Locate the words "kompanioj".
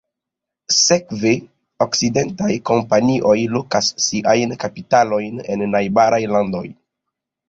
2.69-3.35